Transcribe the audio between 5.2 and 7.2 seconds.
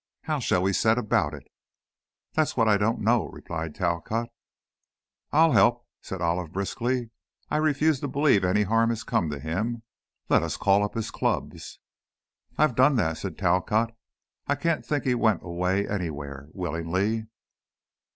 "I'll help," said Olive, briskly.